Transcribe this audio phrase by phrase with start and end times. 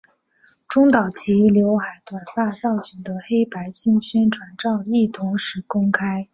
[0.67, 6.27] 中岛齐浏海短发造型的黑白新宣传照亦同时公开。